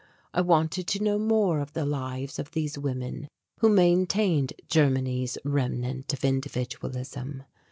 I 0.33 0.41
wanted 0.41 0.87
to 0.87 1.03
know 1.03 1.19
more 1.19 1.59
of 1.59 1.73
the 1.73 1.85
lives 1.85 2.39
of 2.39 2.49
these 2.53 2.75
women 2.75 3.27
who 3.59 3.69
maintained 3.69 4.53
Germany's 4.67 5.37
remnant 5.45 6.11
of 6.11 6.25
individualism. 6.25 7.43